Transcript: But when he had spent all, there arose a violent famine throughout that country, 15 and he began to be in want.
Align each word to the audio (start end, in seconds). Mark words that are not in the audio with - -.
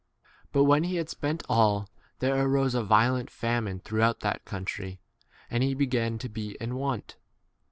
But 0.51 0.63
when 0.63 0.83
he 0.85 0.95
had 0.95 1.09
spent 1.09 1.43
all, 1.47 1.87
there 2.17 2.35
arose 2.43 2.73
a 2.73 2.81
violent 2.83 3.29
famine 3.29 3.79
throughout 3.81 4.21
that 4.21 4.45
country, 4.45 4.99
15 5.41 5.45
and 5.51 5.63
he 5.63 5.75
began 5.75 6.17
to 6.17 6.27
be 6.27 6.57
in 6.59 6.73
want. 6.73 7.17